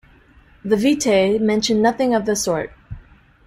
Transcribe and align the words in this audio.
The 0.65 0.75
"vitae" 0.77 1.37
mention 1.37 1.79
nothing 1.79 2.15
of 2.15 2.25
the 2.25 2.35
sort. 2.35 2.71